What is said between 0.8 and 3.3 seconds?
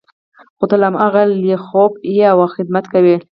لا هم هماغه لیاخوف یې او خدمت کوې